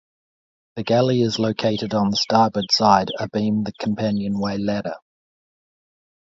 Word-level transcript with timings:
The 0.77 0.83
galley 0.83 1.21
is 1.21 1.37
located 1.37 1.93
on 1.93 2.09
the 2.09 2.17
starboard 2.17 2.71
side 2.71 3.09
abeam 3.19 3.65
the 3.65 3.73
companionway 3.73 4.57
ladder. 4.57 4.95